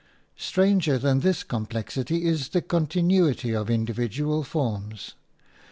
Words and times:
Stranger 0.37 0.97
than 0.97 1.19
this 1.19 1.43
complexity 1.43 2.25
is 2.25 2.49
the 2.49 2.61
continuity 2.63 3.55
of 3.55 3.69
individual 3.69 4.43
forms. 4.43 5.13